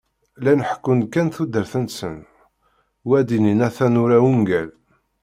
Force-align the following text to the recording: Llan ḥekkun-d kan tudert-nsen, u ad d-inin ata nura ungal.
Llan 0.39 0.61
ḥekkun-d 0.69 1.03
kan 1.13 1.27
tudert-nsen, 1.35 2.15
u 3.07 3.09
ad 3.19 3.25
d-inin 3.27 3.63
ata 3.67 3.85
nura 3.93 4.17
ungal. 4.31 4.69